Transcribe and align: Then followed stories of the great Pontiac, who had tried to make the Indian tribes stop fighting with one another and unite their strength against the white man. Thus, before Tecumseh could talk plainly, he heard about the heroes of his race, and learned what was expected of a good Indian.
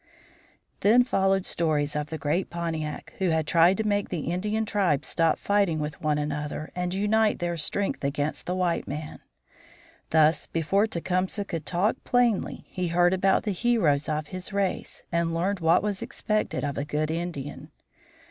Then 0.79 1.03
followed 1.03 1.45
stories 1.45 1.95
of 1.95 2.07
the 2.09 2.17
great 2.17 2.49
Pontiac, 2.49 3.13
who 3.19 3.29
had 3.29 3.45
tried 3.45 3.77
to 3.77 3.83
make 3.87 4.09
the 4.09 4.31
Indian 4.31 4.65
tribes 4.65 5.07
stop 5.07 5.37
fighting 5.37 5.77
with 5.79 6.01
one 6.01 6.17
another 6.17 6.71
and 6.75 6.91
unite 6.91 7.37
their 7.37 7.55
strength 7.55 8.03
against 8.03 8.47
the 8.47 8.55
white 8.55 8.87
man. 8.87 9.19
Thus, 10.09 10.47
before 10.47 10.87
Tecumseh 10.87 11.45
could 11.45 11.67
talk 11.67 12.03
plainly, 12.03 12.65
he 12.67 12.87
heard 12.87 13.13
about 13.13 13.43
the 13.43 13.51
heroes 13.51 14.09
of 14.09 14.29
his 14.29 14.51
race, 14.51 15.03
and 15.11 15.35
learned 15.35 15.59
what 15.59 15.83
was 15.83 16.01
expected 16.01 16.63
of 16.63 16.79
a 16.79 16.83
good 16.83 17.11
Indian. 17.11 17.69